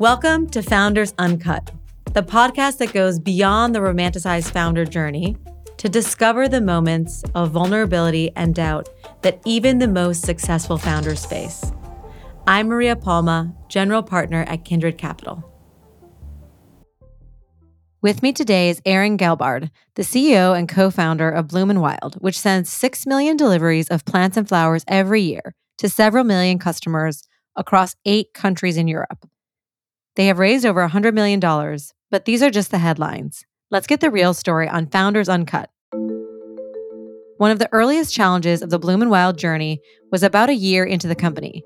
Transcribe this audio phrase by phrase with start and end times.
[0.00, 1.70] Welcome to Founders Uncut,
[2.14, 5.36] the podcast that goes beyond the romanticized founder journey
[5.76, 8.88] to discover the moments of vulnerability and doubt
[9.22, 11.70] that even the most successful founders face.
[12.44, 15.48] I'm Maria Palma, general partner at Kindred Capital.
[18.02, 22.16] With me today is Aron Gelbard, the CEO and co founder of Bloom and Wild,
[22.16, 27.22] which sends 6 million deliveries of plants and flowers every year to several million customers
[27.54, 29.24] across eight countries in Europe.
[30.16, 31.40] They have raised over $100 million,
[32.10, 33.44] but these are just the headlines.
[33.70, 35.70] Let's get the real story on Founders Uncut.
[37.38, 39.80] One of the earliest challenges of the Bloom and Wild journey
[40.12, 41.64] was about a year into the company.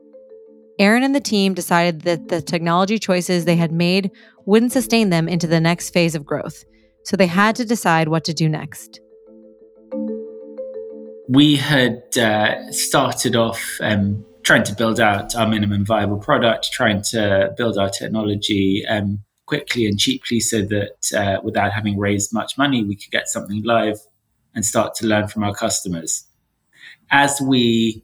[0.78, 4.10] Aron and the team decided that the technology choices they had made
[4.46, 6.64] wouldn't sustain them into the next phase of growth,
[7.04, 9.00] so they had to decide what to do next.
[11.28, 17.02] We had uh, started off um, trying to build out our minimum viable product, trying
[17.02, 22.56] to build our technology um, quickly and cheaply so that uh, without having raised much
[22.56, 23.98] money, we could get something live
[24.54, 26.24] and start to learn from our customers.
[27.10, 28.02] As we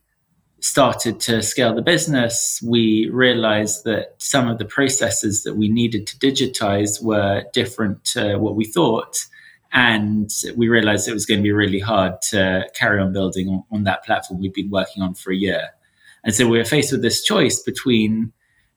[0.60, 6.06] started to scale the business, we realized that some of the processes that we needed
[6.08, 9.16] to digitize were different to what we thought.
[9.72, 13.64] And we realized it was going to be really hard to carry on building on,
[13.70, 15.70] on that platform we'd been working on for a year.
[16.24, 18.32] And so we were faced with this choice between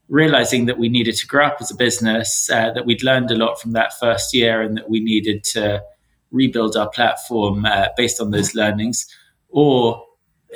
[0.09, 3.35] realizing that we needed to grow up as a business, uh, that we'd learned a
[3.35, 5.81] lot from that first year, and that we needed to
[6.31, 9.05] rebuild our platform uh, based on those learnings,
[9.49, 10.03] or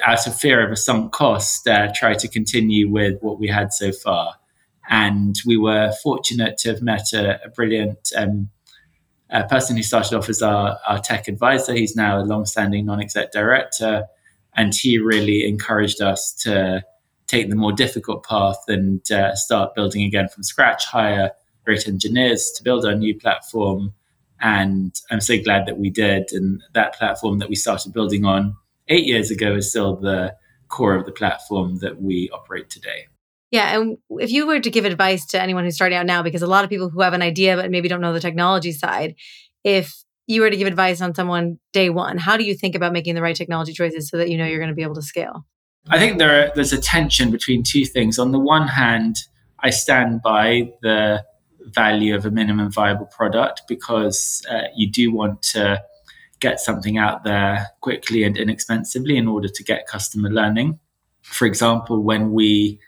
[0.06, 3.74] out of fear of a sunk cost, uh, try to continue with what we had
[3.74, 4.36] so far.
[4.90, 8.50] And we were fortunate to have met a, a brilliant um,
[9.30, 11.74] a person who started off as our, our tech advisor.
[11.74, 14.08] He's now a long-standing non-exec director
[14.56, 16.84] and he really encouraged us to
[17.28, 21.32] take the more difficult path and uh, start building again from scratch, hire
[21.64, 23.94] great engineers to build our new platform.
[24.42, 26.32] And I'm so glad that we did.
[26.32, 28.56] And that platform that we started building on
[28.88, 30.36] eight years ago is still the
[30.68, 33.08] core of the platform that we operate today.
[33.52, 33.78] Yeah.
[33.78, 36.48] And if you were to give advice to anyone who's starting out now, because a
[36.48, 39.16] lot of people who have an idea but maybe don't know the technology side,
[39.64, 42.94] if you were to give advice on someone day one, how do you think about
[42.94, 45.02] making the right technology choices so that you know you're going to be able to
[45.02, 45.46] scale?
[45.90, 48.20] I think there are, there's a tension between two things.
[48.20, 49.18] On the one hand,
[49.60, 51.24] I stand by the
[51.66, 55.82] value of a minimum viable product because uh, you do want to
[56.40, 60.80] get something out there quickly and inexpensively in order to get customer learning.
[61.22, 62.80] For example, when we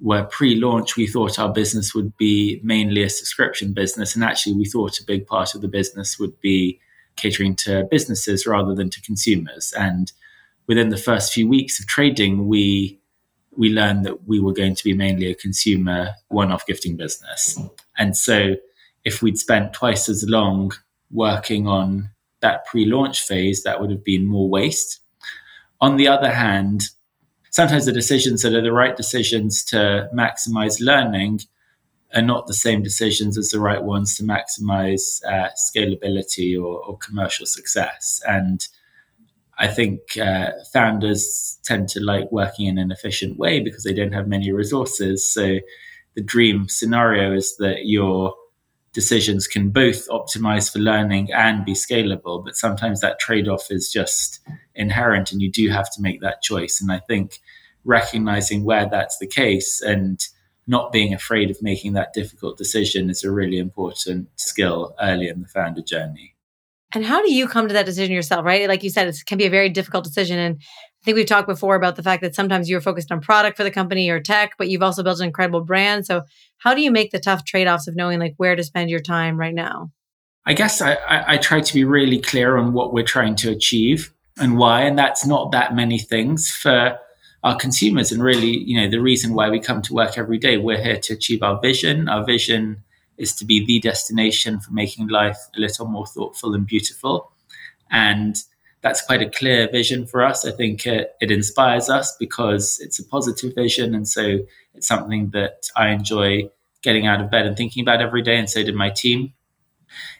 [0.00, 4.64] were pre-launch, we thought our business would be mainly a subscription business, and actually, we
[4.64, 6.80] thought a big part of the business would be
[7.16, 9.72] catering to businesses rather than to consumers.
[9.76, 10.12] And
[10.66, 13.00] within the first few weeks of trading, we
[13.56, 17.58] we learned that we were going to be mainly a consumer one-off gifting business.
[17.96, 18.56] And so
[19.04, 20.72] if we'd spent twice as long
[21.10, 25.00] working on that pre-launch phase, that would have been more waste.
[25.80, 26.82] On the other hand,
[27.56, 31.40] sometimes the decisions that are the right decisions to maximize learning
[32.14, 36.98] are not the same decisions as the right ones to maximize uh, scalability or, or,
[36.98, 38.20] commercial success.
[38.28, 38.60] And
[39.56, 44.12] I think uh, founders tend to like working in an efficient way because they don't
[44.12, 45.26] have many resources.
[45.26, 45.60] So
[46.14, 48.34] the dream scenario is that your
[48.96, 52.42] decisions can both optimize for learning and be scalable.
[52.42, 54.40] But sometimes that trade off is just
[54.74, 56.80] inherent and you do have to make that choice.
[56.80, 57.40] And I think
[57.84, 60.18] recognizing where that's the case and
[60.66, 65.42] not being afraid of making that difficult decision is a really important skill early in
[65.42, 66.34] the founder journey.
[66.94, 68.66] And how do you come to that decision yourself, right?
[68.66, 70.38] Like you said, it can be a very difficult decision.
[70.38, 70.62] And
[71.06, 73.62] I think we've talked before about the fact that sometimes you're focused on product for
[73.62, 76.04] the company or tech, but you've also built an incredible brand.
[76.04, 76.24] So
[76.58, 79.38] how do you make the tough trade-offs of knowing like where to spend your time
[79.38, 79.92] right now?
[80.46, 83.52] I guess I, I, I try to be really clear on what we're trying to
[83.52, 84.82] achieve and why.
[84.82, 86.98] And that's not that many things for
[87.44, 90.56] our consumers and really you know the reason why we come to work every day
[90.56, 92.82] we're here to achieve our vision our vision
[93.18, 97.30] is to be the destination for making life a little more thoughtful and beautiful
[97.90, 98.42] and
[98.86, 100.44] that's quite a clear vision for us.
[100.44, 103.96] I think it, it inspires us because it's a positive vision.
[103.96, 104.38] And so
[104.74, 106.48] it's something that i enjoy
[106.82, 109.32] getting out of bed and thinking about every day and so did my team.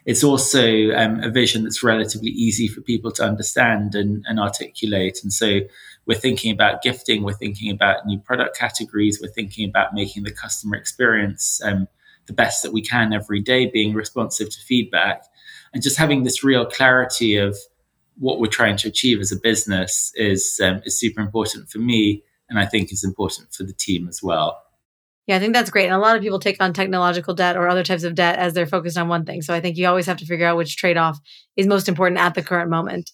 [0.05, 5.19] It's also um, a vision that's relatively easy for people to understand and, and articulate.
[5.23, 5.61] And so
[6.05, 10.31] we're thinking about gifting, we're thinking about new product categories, we're thinking about making the
[10.31, 11.87] customer experience um,
[12.25, 15.23] the best that we can every day, being responsive to feedback,
[15.73, 17.55] and just having this real clarity of
[18.19, 22.23] what we're trying to achieve as a business is um, is super important for me,
[22.49, 24.61] and I think is important for the team as well.
[25.27, 25.87] Yeah, I think that's great.
[25.87, 28.53] And a lot of people take on technological debt or other types of debt as
[28.53, 29.41] they're focused on one thing.
[29.41, 31.19] So I think you always have to figure out which trade off
[31.57, 33.11] is most important at the current moment.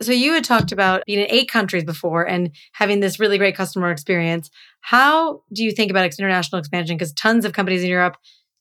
[0.00, 3.54] So you had talked about being in eight countries before and having this really great
[3.54, 4.48] customer experience.
[4.80, 6.96] How do you think about international expansion?
[6.96, 8.16] Because tons of companies in Europe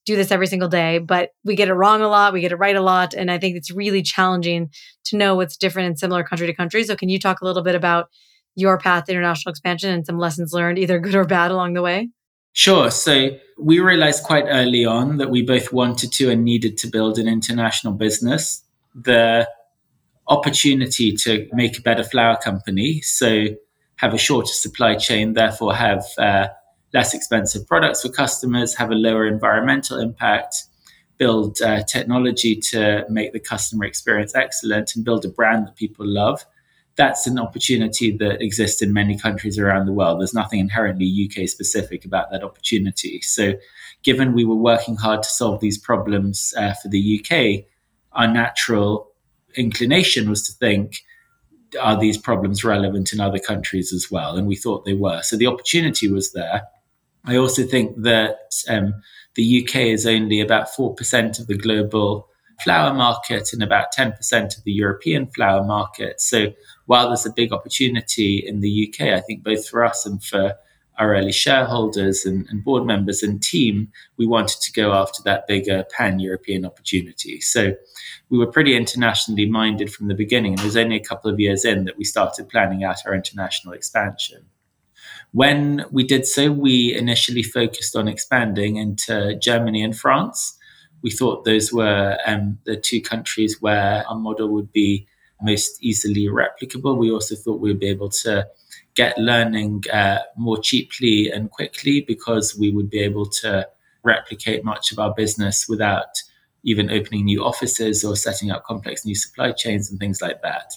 [0.09, 2.55] do this every single day, but we get it wrong a lot, we get it
[2.55, 3.13] right a lot.
[3.13, 4.71] And I think it's really challenging
[5.05, 6.83] to know what's different and similar country to country.
[6.83, 8.09] So, can you talk a little bit about
[8.55, 11.83] your path to international expansion and some lessons learned, either good or bad, along the
[11.83, 12.09] way?
[12.53, 12.89] Sure.
[12.89, 17.19] So, we realized quite early on that we both wanted to and needed to build
[17.19, 18.63] an international business.
[18.95, 19.47] The
[20.27, 23.45] opportunity to make a better flower company, so
[23.97, 26.47] have a shorter supply chain, therefore have uh,
[26.93, 30.65] less expensive products for customers, have a lower environmental impact,
[31.17, 36.05] build uh, technology to make the customer experience excellent, and build a brand that people
[36.07, 36.45] love.
[36.95, 40.19] That's an opportunity that exists in many countries around the world.
[40.19, 43.21] There's nothing inherently UK specific about that opportunity.
[43.21, 43.53] So,
[44.03, 47.65] given we were working hard to solve these problems uh, for the UK,
[48.13, 49.11] our natural
[49.55, 51.03] inclination was to think,
[51.79, 54.35] are these problems relevant in other countries as well?
[54.35, 55.21] And we thought they were.
[55.21, 56.63] So the opportunity was there.
[57.25, 58.37] I also think that
[58.67, 58.93] um,
[59.35, 62.27] the UK is only about 4% of the global
[62.61, 66.19] flower market and about 10% of the European flower market.
[66.19, 66.53] So
[66.87, 70.55] while there's a big opportunity in the UK, I think both for us and for
[70.97, 75.47] our early shareholders and, and board members and team, we wanted to go after that
[75.47, 77.39] bigger pan European opportunity.
[77.39, 77.73] So
[78.29, 80.53] we were pretty internationally minded from the beginning.
[80.53, 83.15] And it was only a couple of years in that we started planning out our
[83.15, 84.45] international expansion.
[85.31, 90.57] When we did so, we initially focused on expanding into Germany and France.
[91.01, 95.07] We thought those were um, the two countries where our model would be
[95.41, 96.97] most easily replicable.
[96.97, 98.47] We also thought we would be able to
[98.95, 103.67] get learning uh, more cheaply and quickly because we would be able to
[104.03, 106.21] replicate much of our business without
[106.63, 110.73] even opening new offices or setting up complex new supply chains and things like that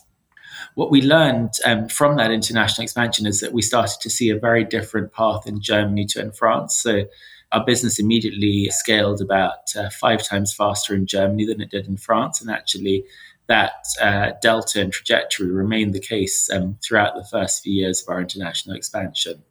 [0.74, 4.38] what we learned um, from that international expansion is that we started to see a
[4.38, 6.74] very different path in Germany to in France.
[6.74, 7.04] So
[7.52, 11.98] our business immediately scaled about uh, five times faster in Germany than it did in
[11.98, 12.40] France.
[12.40, 13.04] And actually,
[13.48, 18.08] that uh, delta and trajectory remained the case um, throughout the first few years of
[18.08, 19.42] our international expansion.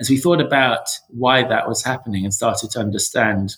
[0.00, 3.56] As we thought about why that was happening and started to understand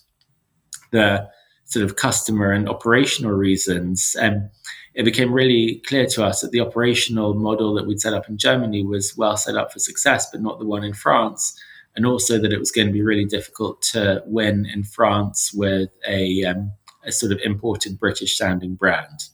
[0.91, 1.29] the
[1.71, 4.51] sort of customer and operational reasons, um,
[4.95, 8.37] it became really clear to us that the operational model that we'd set up in
[8.37, 11.59] Germany was well set up for success, but not the one in France.
[11.95, 15.91] And also that it was going to be really difficult to win in France with
[16.07, 16.73] a, um,
[17.05, 19.25] a sort of imported British sounding brand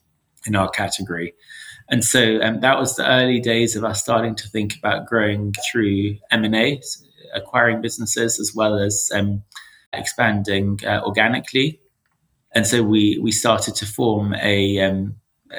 [0.46, 1.34] in our category.
[1.88, 5.54] And so um, that was the early days of us starting to think about growing
[5.70, 6.80] through M&A,
[7.34, 9.42] acquiring businesses, as well as um,
[9.92, 11.80] expanding uh, organically.
[12.56, 15.16] And so we, we started to form a, um,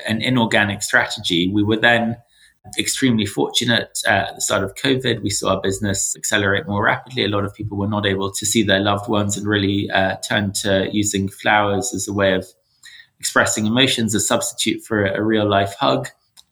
[0.08, 1.48] an inorganic strategy.
[1.48, 2.18] We were then
[2.80, 5.22] extremely fortunate uh, at the start of COVID.
[5.22, 7.24] We saw our business accelerate more rapidly.
[7.24, 10.16] A lot of people were not able to see their loved ones and really uh,
[10.28, 12.48] turned to using flowers as a way of
[13.20, 16.08] expressing emotions, a substitute for a, real life hug.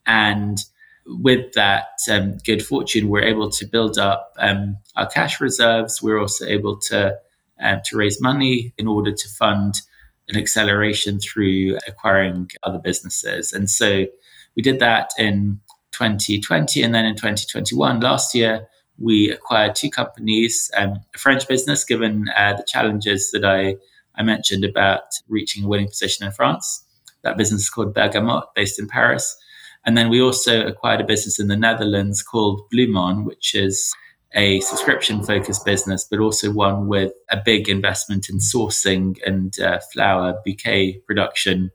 [0.06, 0.60] And
[1.08, 6.04] with that um, good fortune, we're able to build up um, our cash reserves.
[6.04, 7.18] We're also able to
[7.60, 9.82] um, to raise money in order to fund
[10.30, 13.54] an acceleration through acquiring other businesses.
[13.54, 14.06] And so
[14.56, 15.60] we did that in
[15.92, 16.82] 2020.
[16.82, 18.68] And then in 2021, last year,
[18.98, 23.76] we acquired two companies, um, a French business, given uh, the challenges that I,
[24.16, 26.84] I mentioned about reaching a winning position in France.
[27.24, 29.36] That business is called Bergamote, based in Paris.
[29.86, 33.94] And then we also acquired a business in the Netherlands called Bloemon, which is
[34.36, 39.80] a subscription focused business, but also one with a big investment in sourcing and uh,
[39.94, 41.72] flower bouquet production.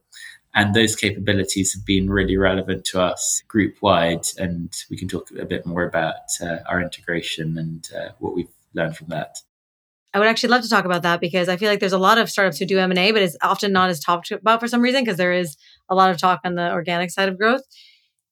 [0.54, 4.26] And those capabilities have been really relevant to us group wide.
[4.36, 8.48] And we can talk a bit more about uh, our integration and uh, what we've
[8.74, 9.38] learned from that.
[10.12, 12.18] I would actually love to talk about that because I feel like there's a lot
[12.18, 15.04] of startups who do M&A, but it's often not as talked about for some reason
[15.04, 15.56] because there is
[15.88, 17.62] a lot of talk on the organic side of growth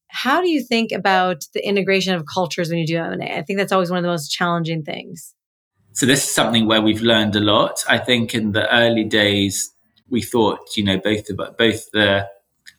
[0.09, 3.37] how do you think about the integration of cultures when you do M&A?
[3.37, 5.35] I think that's always one of the most challenging things.
[5.93, 7.85] So this is something where we've learned a lot.
[7.89, 9.71] I think in the early days,
[10.09, 12.29] we thought, you know, both about both the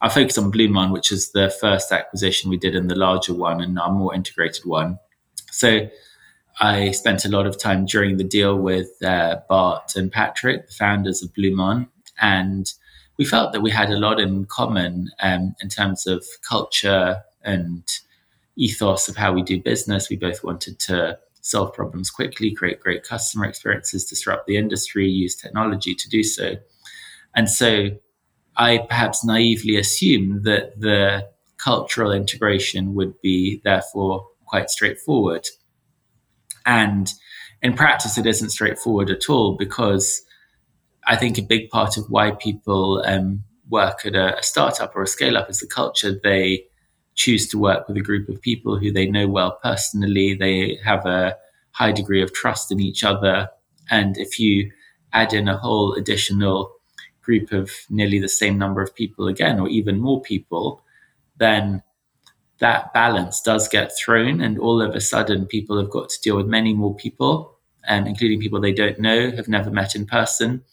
[0.01, 3.59] our focus on Bloemon, which is the first acquisition we did in the larger one
[3.59, 4.98] and our more integrated one.
[5.51, 5.89] So
[6.59, 10.74] I spent a lot of time during the deal with uh, Bart and Patrick, the
[10.74, 11.89] founders of Bloemon,
[12.21, 12.71] and
[13.19, 17.83] we felt that we had a lot in common um, in terms of culture and
[18.55, 20.09] ethos of how we do business.
[20.09, 25.35] We both wanted to solve problems quickly, create great customer experiences, disrupt the industry, use
[25.35, 26.55] technology to do so.
[27.35, 27.89] And so
[28.55, 35.45] I perhaps naively assumed that the cultural integration would be therefore quite straightforward.
[36.65, 37.13] And
[37.61, 40.21] in practice, it isn't straightforward at all because
[41.07, 45.03] I think a big part of why people um, work at a, a startup or
[45.03, 46.19] a scale up is the culture.
[46.21, 46.65] They
[47.15, 50.35] choose to work with a group of people who they know well personally.
[50.35, 51.37] They have a
[51.71, 53.49] high degree of trust in each other.
[53.89, 54.71] And if you
[55.13, 56.71] add in a whole additional
[57.21, 60.83] group of nearly the same number of people again, or even more people,
[61.37, 61.83] then
[62.59, 64.41] that balance does get thrown.
[64.41, 67.58] And all of a sudden, people have got to deal with many more people,
[67.89, 70.63] um, including people they don't know, have never met in person.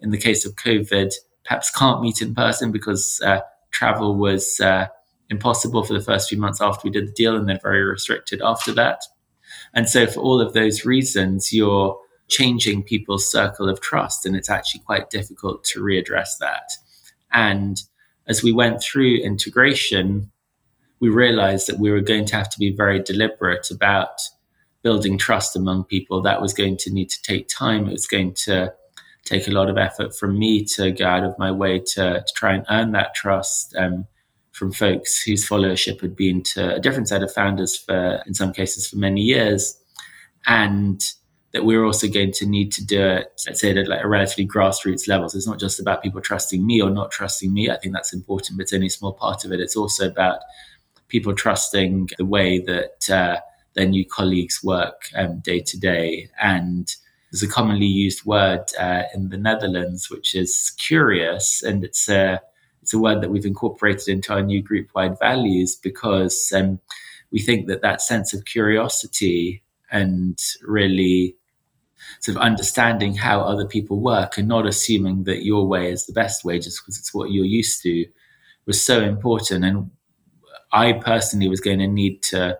[0.00, 1.12] In the case of COVID,
[1.44, 3.40] perhaps can't meet in person because uh,
[3.72, 4.86] travel was uh,
[5.30, 8.42] impossible for the first few months after we did the deal and then very restricted
[8.42, 9.02] after that.
[9.74, 14.50] And so, for all of those reasons, you're changing people's circle of trust, and it's
[14.50, 16.72] actually quite difficult to readdress that.
[17.32, 17.80] And
[18.26, 20.30] as we went through integration,
[21.00, 24.20] we realized that we were going to have to be very deliberate about
[24.86, 26.22] building trust among people.
[26.22, 27.88] That was going to need to take time.
[27.88, 28.72] It was going to
[29.24, 32.32] take a lot of effort from me to go out of my way to, to
[32.36, 34.06] try and earn that trust um,
[34.52, 38.52] from folks whose followership had been to a different set of founders for, in some
[38.52, 39.76] cases, for many years.
[40.46, 41.02] And
[41.52, 44.46] that we're also going to need to do it, let's say, at like a relatively
[44.46, 45.28] grassroots level.
[45.28, 47.70] So it's not just about people trusting me or not trusting me.
[47.70, 49.58] I think that's important, but it's only a small part of it.
[49.58, 50.38] It's also about
[51.08, 53.40] people trusting the way that uh,
[53.76, 56.28] their new colleagues work um, day to day.
[56.42, 56.92] And
[57.30, 62.40] there's a commonly used word uh, in the Netherlands, which is curious, and it's a
[62.82, 66.78] it's a word that we've incorporated into our new group wide values because um,
[67.32, 71.36] we think that that sense of curiosity and really
[72.20, 76.12] sort of understanding how other people work and not assuming that your way is the
[76.12, 78.06] best way just because it's what you're used to
[78.66, 79.64] was so important.
[79.64, 79.90] And
[80.72, 82.56] I personally was going to need to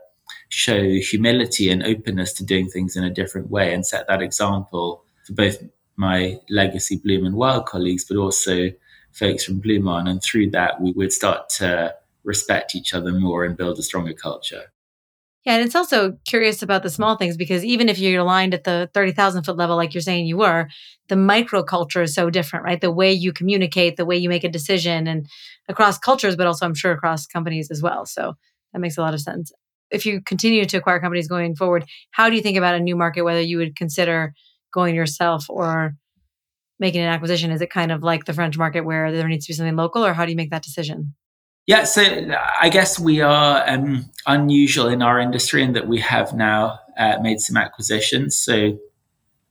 [0.49, 5.05] show humility and openness to doing things in a different way and set that example
[5.25, 5.63] for both
[5.97, 8.71] my legacy Bloom and Wild colleagues, but also
[9.13, 10.09] folks from Bloemon.
[10.09, 14.13] And through that, we would start to respect each other more and build a stronger
[14.13, 14.65] culture.
[15.45, 18.65] Yeah, and it's also curious about the small things because even if you're aligned at
[18.65, 20.69] the 30,000 foot level, like you're saying you were,
[21.09, 22.81] the microculture is so different, right?
[22.81, 25.29] The way you communicate, the way you make a decision, and
[25.69, 28.07] across cultures, but also I'm sure across companies as well.
[28.07, 28.35] So
[28.73, 29.53] that makes a lot of sense.
[29.91, 32.97] If you continue to acquire companies going forward, how do you think about a new
[32.97, 34.35] market, whether you would consider
[34.73, 35.95] going yourself or
[36.79, 37.51] making an acquisition?
[37.51, 40.05] Is it kind of like the French market where there needs to be something local,
[40.05, 41.15] or how do you make that decision?
[41.67, 42.03] Yeah, so
[42.61, 47.19] I guess we are um, unusual in our industry in that we have now uh,
[47.21, 48.37] made some acquisitions.
[48.37, 48.79] So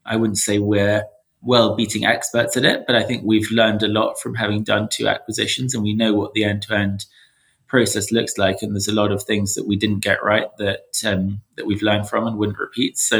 [0.06, 1.04] I wouldn't say we're
[1.42, 4.88] well beating experts at it, but I think we've learned a lot from having done
[4.90, 7.06] two acquisitions and we know what the end to end
[7.76, 8.58] process looks like.
[8.62, 11.82] And there's a lot of things that we didn't get right that um, that we've
[11.82, 12.98] learned from and wouldn't repeat.
[12.98, 13.18] So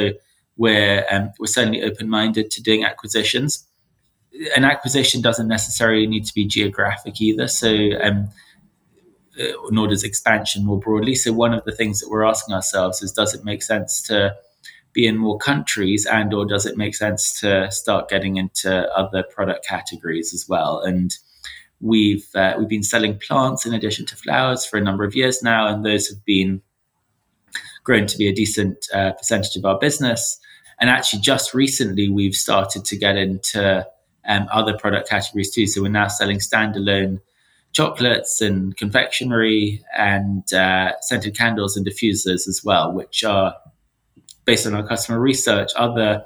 [0.56, 3.68] we're um, we're certainly open minded to doing acquisitions.
[4.56, 7.48] An acquisition doesn't necessarily need to be geographic either.
[7.48, 7.70] So
[8.02, 8.30] um,
[9.40, 11.16] uh, nor does expansion more broadly.
[11.16, 14.36] So one of the things that we're asking ourselves is, does it make sense to
[14.94, 18.72] be in more countries, and or does it make sense to start getting into
[19.02, 20.80] other product categories as well?
[20.80, 21.12] And
[21.86, 25.44] we've uh, we've been selling plants in addition to flowers for a number of years
[25.44, 26.62] now, and those have been
[27.84, 30.40] grown to be a decent uh, percentage of our business.
[30.80, 33.88] And actually, just recently, we've started to get into
[34.28, 35.68] um, other product categories too.
[35.68, 37.22] So we're now selling standalone
[37.72, 43.56] chocolates and confectionery and uh, scented candles and diffusers as well, which are
[44.46, 46.24] based on our customer research, other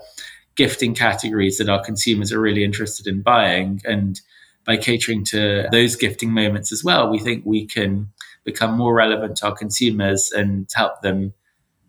[0.55, 3.81] gifting categories that our consumers are really interested in buying.
[3.83, 4.21] And
[4.65, 8.09] by catering to those gifting moments as well, we think we can
[8.43, 11.33] become more relevant to our consumers and help them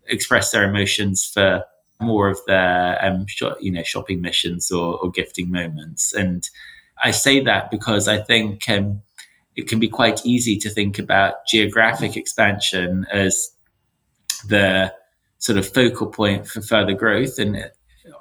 [0.07, 1.63] express their emotions for
[1.99, 6.13] more of their um, sh- you know shopping missions or, or, gifting moments.
[6.13, 6.49] And
[7.03, 9.01] I say that because I think um,
[9.55, 13.51] it can be quite easy to think about geographic expansion as
[14.47, 14.93] the
[15.37, 17.37] sort of focal point for further growth.
[17.37, 17.69] And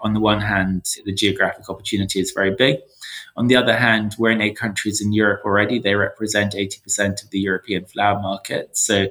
[0.02, 2.78] on the one hand, the geographic opportunity is very big.
[3.36, 5.78] On the other hand, we're in eight countries in Europe already.
[5.78, 8.76] They represent 80% of the European flower market.
[8.76, 9.08] So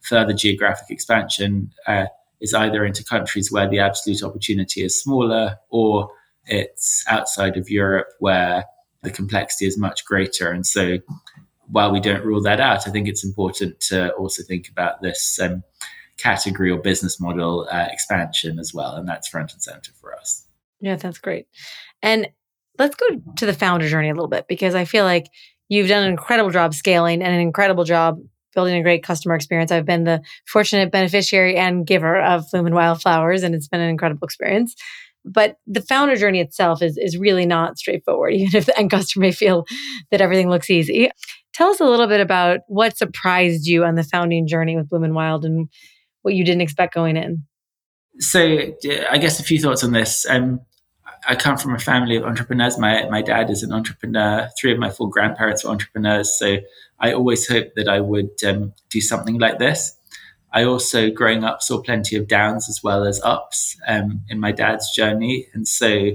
[0.00, 2.06] further geographic expansion uh,
[2.40, 6.10] is either into countries where the absolute opportunity is smaller or
[6.46, 8.64] it's outside of Europe where
[9.02, 10.50] the complexity is much greater.
[10.50, 10.98] And so
[11.68, 15.38] while we don't rule that out, I think it's important to also think about this
[15.40, 15.64] um,
[16.16, 18.94] category or business model uh, expansion as well.
[18.94, 20.46] And that's front and center for us.
[20.80, 21.46] Yeah, that's great.
[22.02, 22.28] And
[22.78, 23.06] let's go
[23.36, 25.28] to the founder journey a little bit because I feel like
[25.68, 28.18] you've done an incredible job scaling and an incredible job
[28.54, 29.70] building a great customer experience.
[29.70, 33.90] I've been the fortunate beneficiary and giver of Bloom and Wildflowers, and it's been an
[33.90, 34.74] incredible experience.
[35.24, 39.26] But the founder journey itself is, is really not straightforward, even if the end customer
[39.26, 39.66] may feel
[40.10, 41.10] that everything looks easy.
[41.52, 45.04] Tell us a little bit about what surprised you on the founding journey with Bloom
[45.04, 45.68] and Wild and
[46.22, 47.44] what you didn't expect going in.
[48.18, 48.40] So,
[49.10, 50.26] I guess a few thoughts on this.
[50.28, 50.60] Um,
[51.28, 52.78] I come from a family of entrepreneurs.
[52.78, 54.48] My my dad is an entrepreneur.
[54.58, 56.38] Three of my four grandparents were entrepreneurs.
[56.38, 56.58] So
[57.00, 59.98] I always hoped that I would um, do something like this.
[60.52, 64.52] I also, growing up, saw plenty of downs as well as ups um, in my
[64.52, 66.12] dad's journey, and so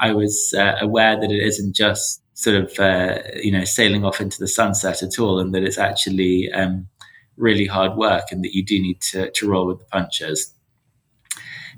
[0.00, 4.20] I was uh, aware that it isn't just sort of uh, you know sailing off
[4.20, 6.88] into the sunset at all, and that it's actually um,
[7.36, 10.54] really hard work, and that you do need to, to roll with the punches.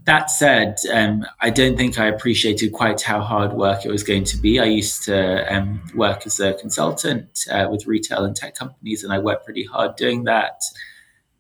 [0.05, 4.25] That said, um, I don't think I appreciated quite how hard work it was going
[4.25, 4.59] to be.
[4.59, 9.13] I used to um, work as a consultant uh, with retail and tech companies, and
[9.13, 10.63] I worked pretty hard doing that.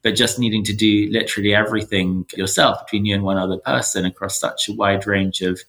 [0.02, 4.38] But just needing to do literally everything yourself between you and one other person across
[4.38, 5.60] such a wide range of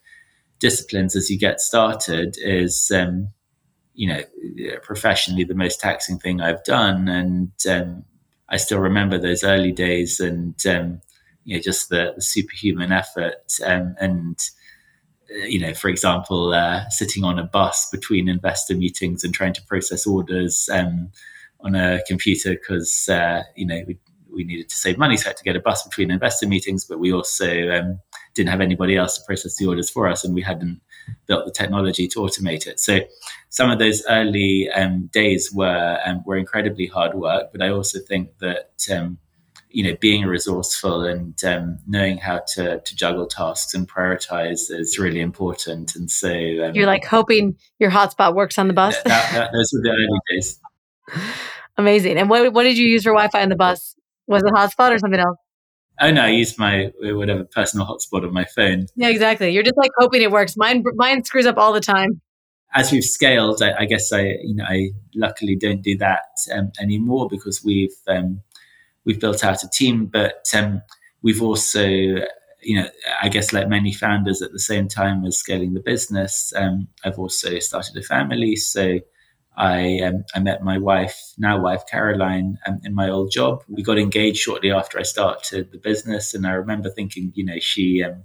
[0.59, 3.29] disciplines as you get started is, um,
[3.93, 4.21] you know,
[4.83, 7.07] professionally the most taxing thing I've done.
[7.07, 8.05] And um,
[8.47, 11.01] I still remember those early days and um,
[11.43, 14.39] you know just the, the superhuman effort um, and
[15.31, 19.53] uh, you know for example uh, sitting on a bus between investor meetings and trying
[19.53, 21.11] to process orders um,
[21.61, 23.97] on a computer because uh, you know we,
[24.33, 26.85] we needed to save money so I had to get a bus between investor meetings
[26.85, 27.99] but we also um,
[28.33, 30.81] didn't have anybody else to process the orders for us and we hadn't
[31.25, 32.79] built the technology to automate it.
[32.79, 32.99] So
[33.49, 37.99] some of those early um, days were um, were incredibly hard work but I also
[37.99, 39.17] think that um,
[39.71, 44.99] you know, being resourceful and um, knowing how to, to juggle tasks and prioritize is
[44.99, 45.95] really important.
[45.95, 48.95] And so um, you're like hoping your hotspot works on the bus.
[49.03, 50.59] That, that, those were the early days.
[51.77, 52.17] Amazing.
[52.17, 53.95] And what what did you use for Wi-Fi on the bus?
[54.27, 55.37] Was it hotspot or something else?
[55.99, 58.87] Oh no, I used my whatever personal hotspot on my phone.
[58.95, 59.51] Yeah, exactly.
[59.51, 60.55] You're just like hoping it works.
[60.57, 62.21] Mine mine screws up all the time.
[62.73, 66.71] As we've scaled, I, I guess I you know I luckily don't do that um,
[66.79, 68.41] anymore because we've um,
[69.05, 70.81] we've built out a team, but um,
[71.21, 72.87] we've also, you know,
[73.21, 77.19] I guess like many founders at the same time as scaling the business, um, I've
[77.19, 78.55] also started a family.
[78.55, 78.99] So
[79.57, 83.63] I um, I met my wife, now wife Caroline, um, in my old job.
[83.67, 87.59] We got engaged shortly after I started the business, and I remember thinking, you know,
[87.59, 88.23] she um,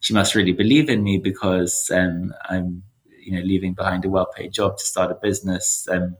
[0.00, 2.84] she must really believe in me because um, I'm
[3.18, 6.16] you know leaving behind a well-paid job to start a business, um,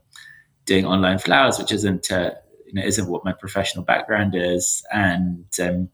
[0.65, 2.33] doing online flowers, which isn't uh,
[2.66, 4.85] you know isn't what my professional background is.
[4.92, 5.88] And um,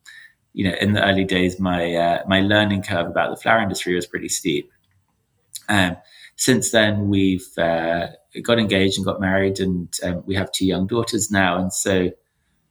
[0.53, 3.95] you know in the early days my uh, my learning curve about the flower industry
[3.95, 4.71] was pretty steep.
[5.69, 5.97] Um,
[6.37, 8.09] since then we've uh,
[8.43, 11.59] got engaged and got married and um, we have two young daughters now.
[11.59, 12.11] And so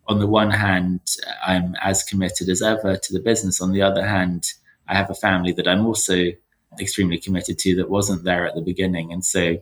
[0.07, 0.99] on the one hand
[1.45, 3.61] i'm as committed as ever to the business.
[3.61, 4.53] On the other hand
[4.87, 6.31] i have a family that i'm also
[6.79, 9.13] extremely committed to that wasn't there at the beginning.
[9.13, 9.57] And so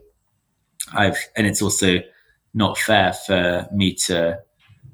[0.93, 1.99] i've and it's also
[2.53, 4.39] not fair for me to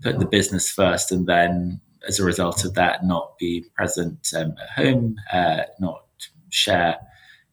[0.02, 4.54] put the business first and then as a result of that not be present um,
[4.62, 6.04] at home uh, not
[6.50, 6.98] share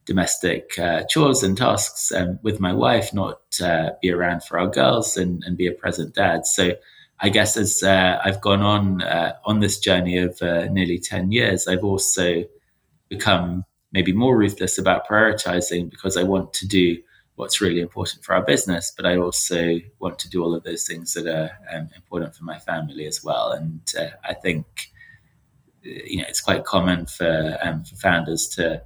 [0.05, 4.67] domestic uh, chores and tasks um, with my wife not uh, be around for our
[4.67, 6.45] girls and, and, be a present dad.
[6.45, 6.73] So
[7.19, 11.31] i guess as uh, i've gone on uh, on this journey of uh, nearly 10
[11.31, 12.43] years i've also
[13.09, 16.97] become maybe more ruthless about prioritizing because i want to do
[17.35, 20.85] what's really important for our business, but I also want to do all of those
[20.85, 23.51] things that are um, important for my family as well.
[23.51, 24.65] And uh, I think
[25.81, 28.81] you know it's quite common for um, for founders to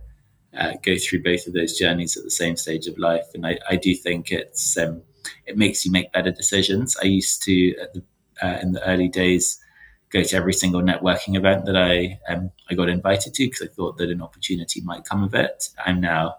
[0.57, 3.59] uh, go through both of those journeys at the same stage of life, and I,
[3.69, 5.01] I do think it's um,
[5.45, 6.95] it makes you make better decisions.
[7.01, 8.03] I used to the,
[8.41, 9.59] uh, in the early days
[10.09, 13.73] go to every single networking event that I um, I got invited to because I
[13.73, 15.69] thought that an opportunity might come of it.
[15.85, 16.35] I'm now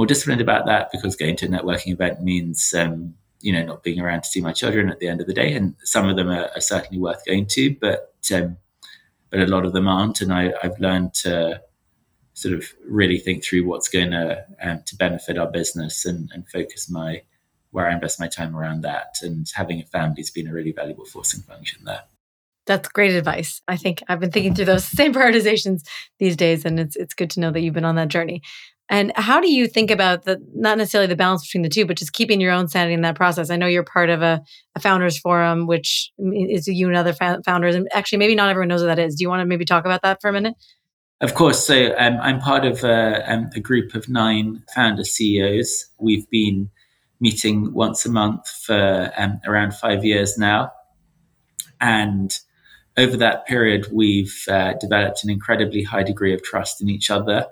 [0.00, 3.82] more disciplined about that because going to a networking event means um, you know not
[3.82, 6.16] being around to see my children at the end of the day, and some of
[6.16, 8.56] them are, are certainly worth going to, but um,
[9.28, 11.60] but a lot of them aren't, and I, have learned to
[12.32, 16.48] sort of really think through what's going to um, to benefit our business and, and
[16.48, 17.20] focus my
[17.70, 19.16] where I invest my time around that.
[19.20, 22.04] And having a family has been a really valuable forcing function there.
[22.64, 23.60] That's great advice.
[23.68, 25.82] I think I've been thinking through those same prioritizations
[26.18, 28.40] these days, and it's it's good to know that you've been on that journey.
[28.90, 31.96] And how do you think about the not necessarily the balance between the two, but
[31.96, 33.48] just keeping your own sanity in that process?
[33.48, 34.42] I know you're part of a,
[34.74, 38.82] a founders forum, which is you and other founders, and actually maybe not everyone knows
[38.82, 39.14] what that is.
[39.14, 40.54] Do you want to maybe talk about that for a minute?
[41.20, 41.64] Of course.
[41.64, 45.86] So um, I'm part of a, uh, um, a, group of nine founder CEOs.
[46.00, 46.70] We've been
[47.20, 50.72] meeting once a month for um, around five years now,
[51.80, 52.36] and
[52.96, 57.46] over that period, we've uh, developed an incredibly high degree of trust in each other.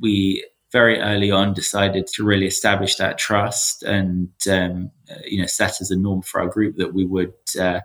[0.00, 4.90] We very early on decided to really establish that trust and um,
[5.24, 7.80] you know set as a norm for our group that we would uh,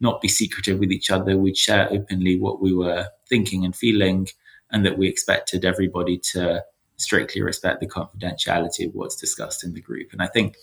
[0.00, 1.36] not be secretive with each other.
[1.36, 4.28] We'd share openly what we were thinking and feeling
[4.70, 6.64] and that we expected everybody to
[6.96, 10.12] strictly respect the confidentiality of what's discussed in the group.
[10.12, 10.56] And i think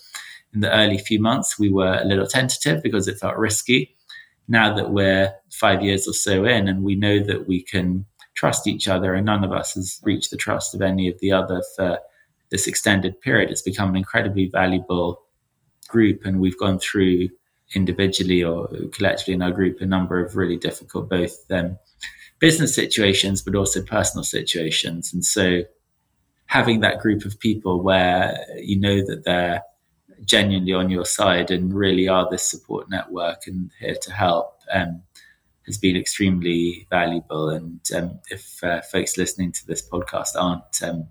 [0.54, 3.94] in the early few months we were a little tentative because it felt risky.
[4.46, 8.06] Now that we're five years or so in and we know that we can
[8.38, 11.32] trust each other, and none of us has reached the trust of any of the
[11.32, 11.98] other for
[12.50, 13.50] this extended period.
[13.50, 15.20] It's become an incredibly valuable
[15.88, 17.30] group, and we've gone through
[17.74, 21.76] individually or collectively in our group a number of really difficult both um,
[22.38, 25.12] business situations but also personal situations.
[25.12, 25.62] And so
[26.46, 29.62] having that group of people where you know that they're
[30.24, 35.02] genuinely on your side and really are this support network and here to help um,
[35.68, 37.50] has been extremely valuable.
[37.50, 41.08] And um, if uh, folks listening to this podcast aren't um,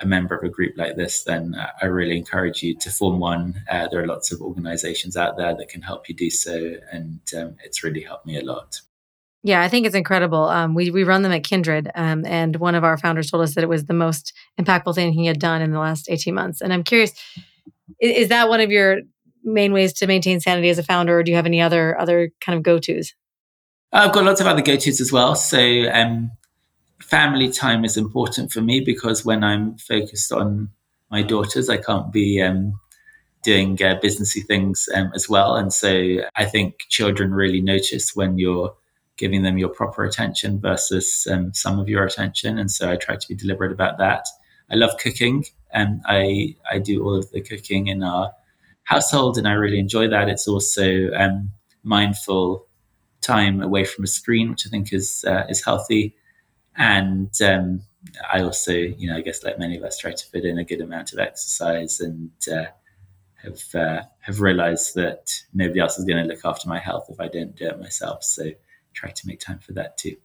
[0.00, 3.62] a member of a group like this, then I really encourage you to form one.
[3.68, 6.74] Uh, there are lots of organizations out there that can help you do so.
[6.92, 8.80] And um, it's really helped me a lot.
[9.46, 10.44] Yeah, I think it's incredible.
[10.44, 13.54] Um, we we run them at Kindred, um, and one of our founders told us
[13.54, 16.62] that it was the most impactful thing he had done in the last eighteen months.
[16.62, 17.12] And I'm curious,
[18.00, 19.02] is, is that one of your
[19.42, 22.30] main ways to maintain sanity as a founder, or do you have any other other
[22.40, 23.12] kind of go tos?
[23.94, 25.36] I've got lots of other go tos as well.
[25.36, 26.32] So, um,
[27.00, 30.70] family time is important for me because when I'm focused on
[31.12, 32.80] my daughters, I can't be um,
[33.44, 35.54] doing uh, businessy things um, as well.
[35.54, 38.74] And so, I think children really notice when you're
[39.16, 42.58] giving them your proper attention versus um, some of your attention.
[42.58, 44.26] And so, I try to be deliberate about that.
[44.72, 48.32] I love cooking, and I I do all of the cooking in our
[48.82, 50.28] household, and I really enjoy that.
[50.28, 51.52] It's also um,
[51.84, 52.66] mindful
[53.24, 56.14] time away from a screen, which I think is uh, is healthy.
[56.76, 57.82] And um,
[58.32, 60.64] I also, you know, I guess like many of us, try to fit in a
[60.64, 62.66] good amount of exercise and uh,
[63.42, 67.20] have uh, have realized that nobody else is going to look after my health if
[67.20, 68.24] I don't do it myself.
[68.24, 68.50] So
[68.92, 70.16] try to make time for that too.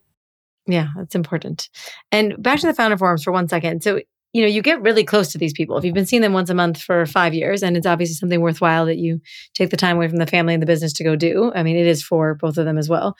[0.68, 1.70] Yeah, that's important.
[2.12, 3.84] And back to the founder forums for one second.
[3.84, 4.02] So
[4.34, 5.78] you know, you get really close to these people.
[5.78, 8.42] If you've been seeing them once a month for five years, and it's obviously something
[8.42, 9.22] worthwhile that you
[9.56, 11.52] take the time away from the family and the business to go do.
[11.56, 13.18] I mean, it is for both of them as well.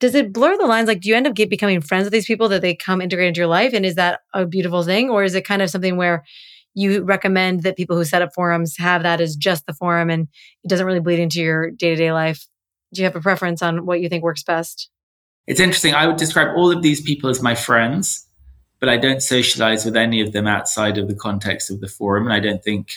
[0.00, 0.88] Does it blur the lines?
[0.88, 3.28] Like, do you end up get, becoming friends with these people that they come integrate
[3.28, 3.72] into your life?
[3.74, 5.10] And is that a beautiful thing?
[5.10, 6.24] Or is it kind of something where
[6.74, 10.26] you recommend that people who set up forums have that as just the forum and
[10.64, 12.48] it doesn't really bleed into your day to day life?
[12.92, 14.88] Do you have a preference on what you think works best?
[15.46, 15.94] It's interesting.
[15.94, 18.26] I would describe all of these people as my friends
[18.80, 22.24] but I don't socialize with any of them outside of the context of the forum.
[22.24, 22.88] And I don't think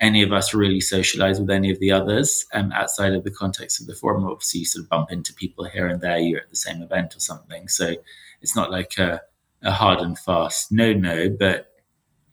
[0.00, 3.80] any of us really socialize with any of the others um, outside of the context
[3.80, 4.24] of the forum.
[4.24, 7.16] Obviously, you sort of bump into people here and there, you're at the same event
[7.16, 7.66] or something.
[7.66, 7.96] So
[8.40, 9.20] it's not like a,
[9.62, 11.66] a hard and fast no, no, but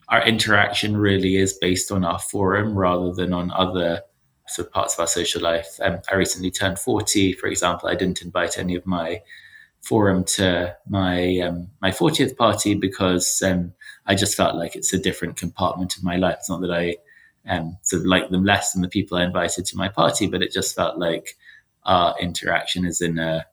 [0.09, 4.01] our interaction really is based on our forum rather than on other
[4.47, 5.79] sort of parts of our social life.
[5.81, 7.89] Um, I recently turned 40, for example.
[7.89, 9.21] I didn't invite any of my
[9.85, 13.71] forum to my um, my 40th party because um,
[14.07, 16.37] I just felt like it's a different compartment of my life.
[16.39, 16.97] It's not that I
[17.47, 20.41] um, sort of like them less than the people I invited to my party, but
[20.41, 21.37] it just felt like
[21.83, 23.45] our interaction is in a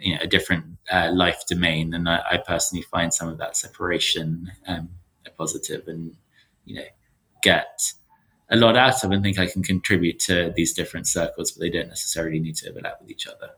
[0.00, 3.56] you know a different uh, life domain, and I, I, personally find some of that
[3.56, 4.88] separation um,
[5.24, 6.16] a positive, and
[6.64, 6.86] you know
[7.40, 7.92] get
[8.50, 11.70] a lot out of, and think I can contribute to these different circles, but they
[11.70, 13.50] don't necessarily need to overlap with each other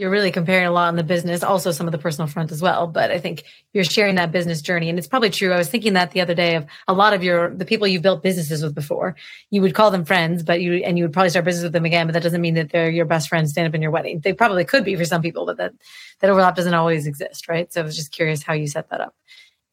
[0.00, 2.62] you're really comparing a lot on the business, also some of the personal front as
[2.62, 2.86] well.
[2.86, 4.88] But I think you're sharing that business journey.
[4.88, 5.52] And it's probably true.
[5.52, 8.00] I was thinking that the other day of a lot of your, the people you've
[8.00, 9.14] built businesses with before,
[9.50, 11.84] you would call them friends, but you, and you would probably start business with them
[11.84, 14.20] again, but that doesn't mean that they're your best friends stand up in your wedding.
[14.20, 15.74] They probably could be for some people, but that,
[16.20, 17.46] that overlap doesn't always exist.
[17.46, 17.70] Right.
[17.70, 19.14] So I was just curious how you set that up.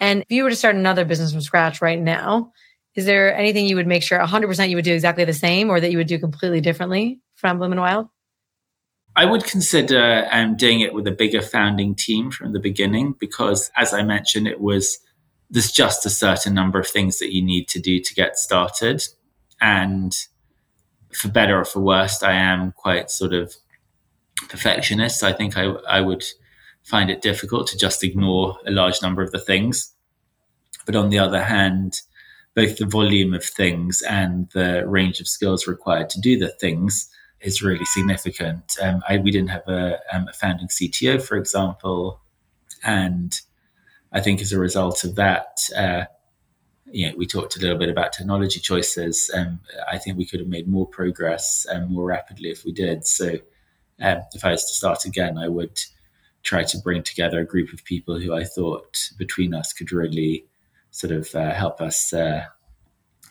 [0.01, 2.51] And if you were to start another business from scratch right now,
[2.95, 5.79] is there anything you would make sure 100% you would do exactly the same or
[5.79, 8.09] that you would do completely differently from Bloom and Wild?
[9.17, 13.71] I would consider um, doing it with a bigger founding team from the beginning because,
[13.75, 14.99] as I mentioned, it was
[15.49, 19.03] there's just a certain number of things that you need to do to get started.
[19.60, 20.15] And
[21.12, 23.56] for better or for worse, I am quite sort of
[24.49, 25.23] perfectionist.
[25.23, 26.23] I think I, I would
[26.84, 29.93] find it difficult to just ignore a large number of the things.
[30.86, 32.01] But on the other hand,
[32.53, 37.10] both the volume of things and the range of skills required to do the things
[37.41, 38.78] is really significant.
[38.82, 42.19] Um, I, we didn't have a, um, a, founding CTO, for example,
[42.84, 43.39] and
[44.12, 46.06] I think as a result of that, uh,
[46.89, 49.30] you know, we talked a little bit about technology choices.
[49.30, 49.60] and
[49.91, 53.06] I think we could have made more progress and more rapidly if we did.
[53.06, 53.36] So,
[54.00, 55.80] um, if I was to start again, I would
[56.43, 60.45] try to bring together a group of people who I thought between us could really
[60.91, 62.45] sort of uh, help us uh,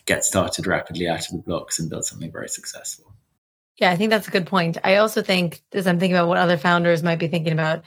[0.05, 3.16] get started rapidly out of the blocks and build something very successful.
[3.79, 4.79] Yeah, I think that's a good point.
[4.85, 7.85] I also think, as I'm thinking about what other founders might be thinking about,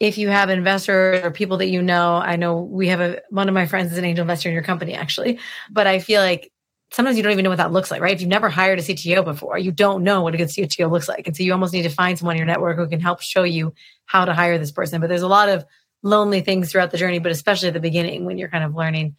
[0.00, 3.48] if you have investors or people that you know, I know we have a one
[3.48, 6.52] of my friends is an angel investor in your company actually, but I feel like
[6.92, 8.14] sometimes you don't even know what that looks like, right?
[8.14, 11.08] If you've never hired a CTO before, you don't know what a good CTO looks
[11.08, 11.26] like.
[11.26, 13.42] And so you almost need to find someone in your network who can help show
[13.42, 13.74] you
[14.06, 15.00] how to hire this person.
[15.00, 15.64] But there's a lot of
[16.02, 19.16] lonely things throughout the journey, but especially at the beginning when you're kind of learning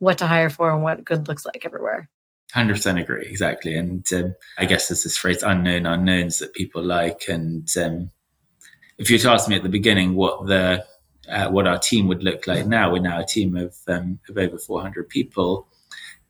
[0.00, 2.08] what to hire for and what good looks like everywhere.
[2.54, 3.74] 100% agree, exactly.
[3.74, 7.24] And um, I guess there's this phrase unknown unknowns that people like.
[7.28, 8.10] And um,
[8.96, 10.84] if you'd asked me at the beginning what the
[11.28, 14.38] uh, what our team would look like now, we're now a team of, um, of
[14.38, 15.68] over 400 people.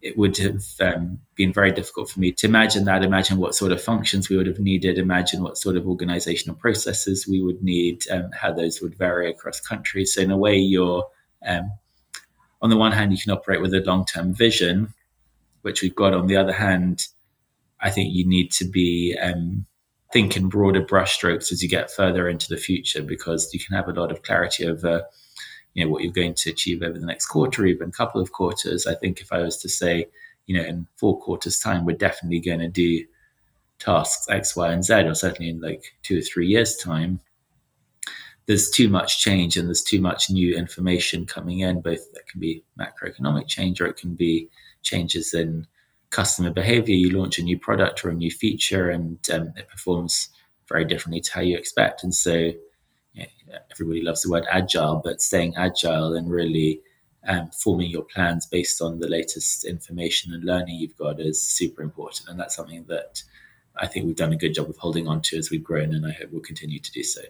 [0.03, 3.71] It would have um, been very difficult for me to imagine that, imagine what sort
[3.71, 8.09] of functions we would have needed, imagine what sort of organizational processes we would need,
[8.11, 10.15] um, how those would vary across countries.
[10.15, 11.05] So, in a way, you're,
[11.47, 11.71] um,
[12.61, 14.95] on the one hand, you can operate with a long term vision,
[15.69, 16.15] which we've got.
[16.15, 17.09] On the other hand,
[17.81, 19.67] I think you need to be um,
[20.13, 23.87] think in broader brushstrokes as you get further into the future because you can have
[23.87, 25.05] a lot of clarity over
[25.75, 28.33] you know what you're going to achieve over the next quarter, even a couple of
[28.33, 28.87] quarters.
[28.87, 30.07] I think if I was to say,
[30.47, 33.05] you know, in four quarters' time, we're definitely going to do
[33.79, 37.21] tasks X, Y, and Z, or certainly in like two or three years' time,
[38.47, 41.83] there's too much change and there's too much new information coming in.
[41.83, 44.49] Both that can be macroeconomic change or it can be
[44.83, 45.67] changes in
[46.11, 46.95] customer behavior.
[46.95, 50.29] You launch a new product or a new feature, and um, it performs
[50.69, 52.03] very differently to how you expect.
[52.03, 52.53] And so,
[53.71, 56.81] everybody loves the word agile, but staying agile and really
[57.27, 61.83] um, forming your plans based on the latest information and learning you've got is super
[61.83, 62.29] important.
[62.29, 63.23] And that's something that
[63.77, 66.07] I think we've done a good job of holding on to as we've grown, and
[66.07, 67.23] I hope we'll continue to do so.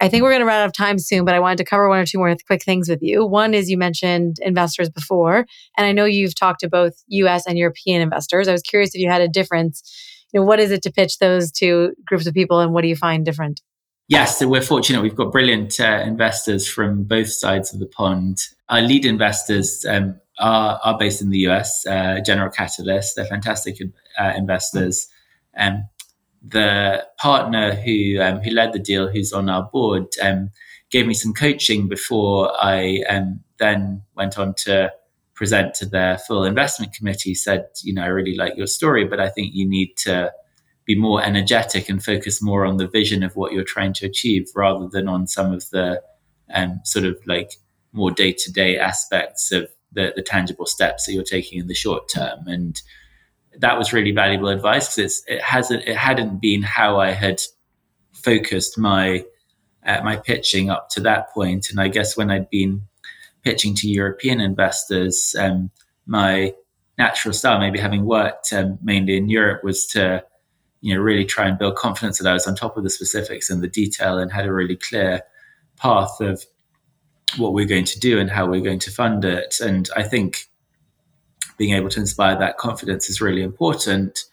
[0.00, 1.88] I think we're going to run out of time soon, but I wanted to cover
[1.88, 3.26] one or two more quick things with you.
[3.26, 7.58] One is you mentioned investors before, and I know you've talked to both US and
[7.58, 8.48] European investors.
[8.48, 9.82] I was curious if you had a difference.
[10.32, 12.88] You know, what is it to pitch those two groups of people, and what do
[12.88, 13.60] you find different?
[14.08, 15.02] Yes, so we're fortunate.
[15.02, 18.38] We've got brilliant uh, investors from both sides of the pond.
[18.68, 23.14] Our lead investors um, are, are based in the US, uh, General Catalyst.
[23.14, 23.76] They're fantastic
[24.18, 25.06] uh, investors.
[25.56, 25.84] Um,
[26.42, 30.50] the partner who um, who led the deal, who's on our board, um,
[30.90, 34.92] gave me some coaching before I um, then went on to
[35.34, 37.34] present to their full investment committee.
[37.34, 40.32] Said, you know, I really like your story, but I think you need to
[40.86, 44.48] be more energetic and focus more on the vision of what you're trying to achieve,
[44.56, 46.02] rather than on some of the
[46.52, 47.52] um, sort of like
[47.92, 51.74] more day to day aspects of the, the tangible steps that you're taking in the
[51.74, 52.80] short term and
[53.58, 57.42] that was really valuable advice because it hasn't it hadn't been how I had
[58.12, 59.24] focused my
[59.84, 62.82] uh, my pitching up to that point, and I guess when I'd been
[63.42, 65.70] pitching to European investors, um,
[66.06, 66.52] my
[66.98, 70.24] natural style, maybe having worked um, mainly in Europe, was to
[70.80, 73.50] you know really try and build confidence that I was on top of the specifics
[73.50, 75.22] and the detail and had a really clear
[75.76, 76.44] path of
[77.36, 79.56] what we're going to do and how we're going to fund it.
[79.60, 80.49] And I think
[81.60, 84.24] being able to inspire that confidence is really important.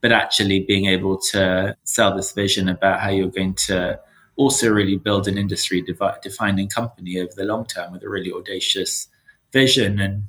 [0.00, 4.00] But actually being able to sell this vision about how you're going to
[4.34, 9.06] also really build an industry defining company over the long term with a really audacious
[9.52, 10.24] vision and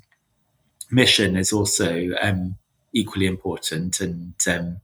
[0.91, 2.57] mission is also um,
[2.93, 3.99] equally important.
[3.99, 4.77] And um,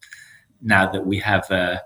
[0.64, 1.80] now that we have a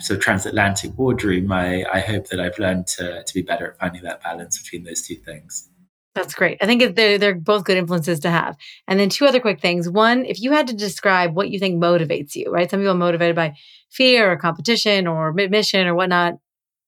[0.00, 3.80] sort of transatlantic boardroom, I, I hope that I've learned to, to be better at
[3.80, 5.68] finding that balance between those two things.
[6.18, 6.58] That's great.
[6.60, 8.56] I think they're, they're both good influences to have.
[8.88, 9.88] And then two other quick things.
[9.88, 12.68] One, if you had to describe what you think motivates you, right?
[12.68, 13.54] Some people are motivated by
[13.88, 16.34] fear or competition or mission or whatnot,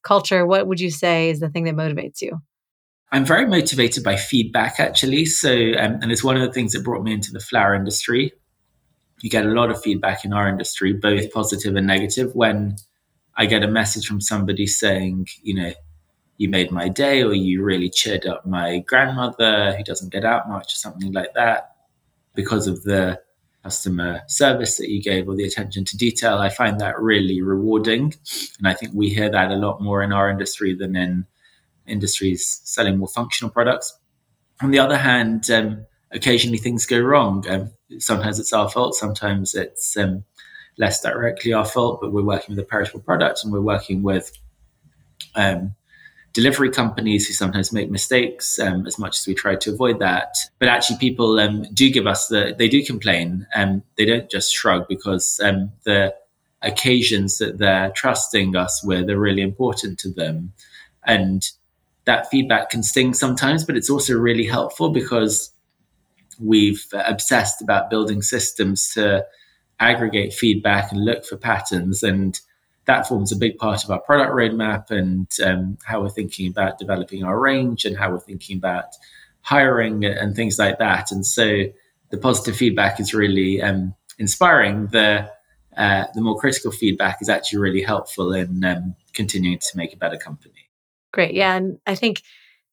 [0.02, 0.44] culture.
[0.44, 2.40] What would you say is the thing that motivates you?
[3.12, 5.26] I'm very motivated by feedback, actually.
[5.26, 8.32] So, um, and it's one of the things that brought me into the flower industry.
[9.22, 12.34] You get a lot of feedback in our industry, both positive and negative.
[12.34, 12.76] When
[13.36, 15.72] I get a message from somebody saying, you know,
[16.40, 20.48] you made my day or you really cheered up my grandmother who doesn't get out
[20.48, 21.76] much or something like that.
[22.34, 23.20] Because of the
[23.62, 28.14] customer service that you gave or the attention to detail i find that really rewarding.
[28.58, 31.26] And i think we hear that a lot more in our industry than in
[31.86, 33.98] industries selling more functional products.
[34.62, 37.44] On the other hand, um, occasionally things go wrong.
[37.50, 40.24] Um, sometimes it's our fault, sometimes it's um,
[40.78, 44.32] less directly our fault, but we're working with a perishable product and we're working with
[45.34, 45.74] um,
[46.32, 50.36] delivery companies who sometimes make mistakes um, as much as we try to avoid that.
[50.58, 54.52] But actually, people um, do give us the, they do complain and they don't just
[54.52, 56.14] shrug because um, the
[56.62, 60.52] occasions that they're trusting us with are really important to them.
[61.04, 61.48] And
[62.04, 65.52] that feedback can sting sometimes, but it's also really helpful because
[66.38, 69.26] we've obsessed about building systems to
[69.78, 72.02] aggregate feedback and look for patterns.
[72.02, 72.38] And
[72.86, 76.78] that forms a big part of our product roadmap and um, how we're thinking about
[76.78, 78.86] developing our range and how we're thinking about
[79.42, 81.10] hiring and things like that.
[81.10, 81.64] And so
[82.10, 84.88] the positive feedback is really um, inspiring.
[84.88, 85.30] The
[85.76, 89.96] uh, the more critical feedback is actually really helpful in um, continuing to make a
[89.96, 90.68] better company.
[91.12, 91.32] Great.
[91.32, 91.54] Yeah.
[91.54, 92.22] And I think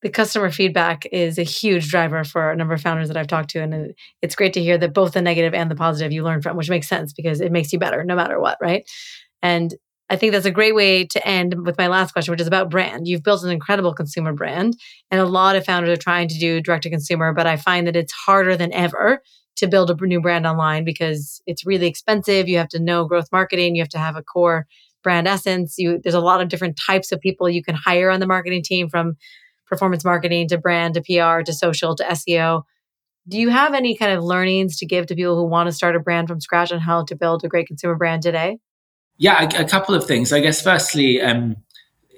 [0.02, 3.52] the customer feedback is a huge driver for a number of founders that I've talked
[3.52, 3.62] to.
[3.62, 6.58] And it's great to hear that both the negative and the positive you learn from,
[6.58, 8.58] which makes sense because it makes you better no matter what.
[8.62, 8.90] Right.
[9.42, 9.74] And
[10.10, 12.70] I think that's a great way to end with my last question, which is about
[12.70, 13.08] brand.
[13.08, 14.78] You've built an incredible consumer brand,
[15.12, 17.88] and a lot of founders are trying to do direct to consumer, but I find
[17.88, 19.22] that it's harder than ever
[19.58, 22.48] to build a new brand online because it's really expensive.
[22.48, 24.66] You have to know growth marketing, you have to have a core
[25.04, 25.76] brand essence.
[25.78, 28.64] You there's a lot of different types of people you can hire on the marketing
[28.64, 29.18] team from
[29.66, 32.64] performance marketing to brand to PR to social to SEO.
[33.28, 35.96] Do you have any kind of learnings to give to people who want to start
[35.96, 38.60] a brand from scratch on how to build a great consumer brand today?
[39.18, 40.32] Yeah, a, a couple of things.
[40.32, 41.58] I guess firstly, um,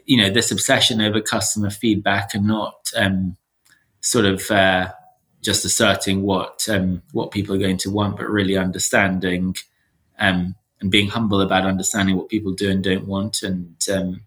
[0.05, 3.37] you know, this obsession over customer feedback and not um,
[4.01, 4.91] sort of uh,
[5.41, 9.55] just asserting what um, what people are going to want, but really understanding
[10.19, 14.21] um, and being humble about understanding what people do and don't want, and um,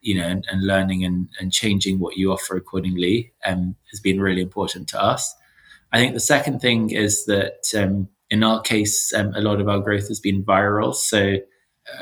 [0.00, 4.20] you know, and, and learning and, and, changing what you offer accordingly um, has been
[4.20, 5.34] really important to us.
[5.92, 7.74] I think the second thing is that
[8.30, 10.94] in our case, a lot of our growth has been viral.
[10.94, 11.38] So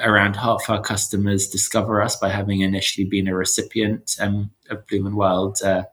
[0.01, 5.07] around half our customers discover us by having initially been a recipient um, of Bloom
[5.07, 5.85] and Wild uh,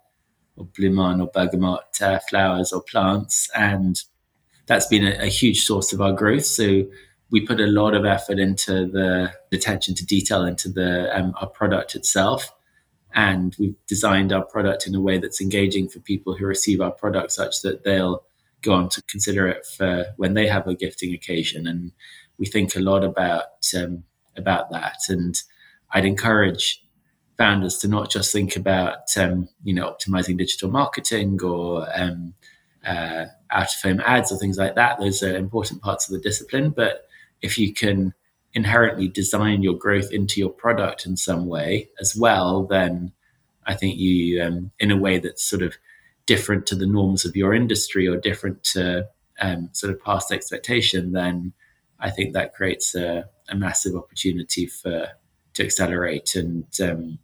[0.56, 3.49] or Bloemon or Bergamot uh, flowers or plants.
[3.56, 4.01] And
[4.65, 6.45] that's been a, a, huge source of our growth.
[6.45, 6.84] So
[7.32, 11.47] we put a lot of effort into the attention to detail into the um, our
[11.47, 12.53] product itself.
[13.15, 16.91] And we've designed our product in a way that's engaging for people who receive our
[16.91, 18.23] product such that they'll
[18.62, 21.67] go on to consider it for when they have a gifting occasion.
[21.67, 21.91] And
[22.43, 23.45] we think a lot about
[23.77, 24.03] um,
[24.36, 24.97] about that.
[25.08, 25.34] And
[25.91, 26.84] I'd encourage
[27.38, 32.34] founders to not just think about um, you know optimizing digital marketing or um,
[32.86, 34.99] uh, out of home ads or things like that.
[34.99, 36.71] Those are important parts of the discipline.
[36.71, 37.08] But
[37.41, 38.13] if you can
[38.53, 43.13] inherently design your growth into your product in some way as well, then
[43.65, 45.75] I think you, um, in a way that's sort of
[46.25, 49.08] different to the norms of your industry or different to
[49.39, 51.53] um, sort of past expectation, then
[52.03, 55.07] I think that creates a, a massive opportunity for
[55.53, 57.17] to accelerate and um,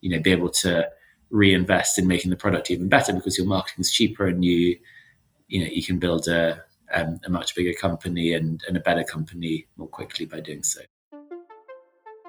[0.00, 0.88] you know be able to
[1.30, 4.78] reinvest in making the product even better because your marketing is cheaper and you
[5.48, 6.62] you know you can build a
[6.92, 10.80] um, a much bigger company and, and a better company more quickly by doing so.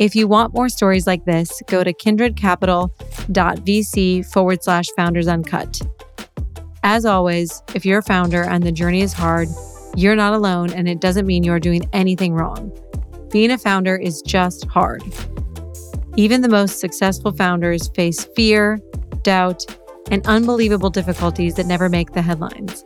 [0.00, 5.80] If you want more stories like this, go to kindredcapital.vc forward slash founders uncut.
[6.82, 9.46] As always, if you're a founder and the journey is hard,
[9.94, 12.76] you're not alone and it doesn't mean you're doing anything wrong.
[13.30, 15.04] Being a founder is just hard.
[16.16, 18.80] Even the most successful founders face fear,
[19.28, 19.66] doubt,
[20.10, 22.82] and unbelievable difficulties that never make the headlines.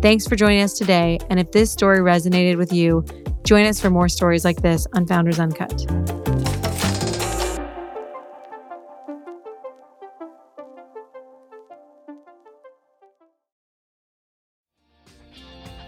[0.00, 1.18] Thanks for joining us today.
[1.28, 3.04] And if this story resonated with you,
[3.44, 6.61] join us for more stories like this on Founders Uncut.